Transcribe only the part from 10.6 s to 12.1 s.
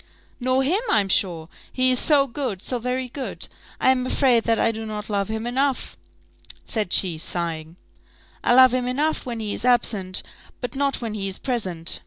not when he is present.